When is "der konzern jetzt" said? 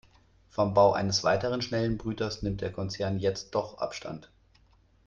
2.61-3.53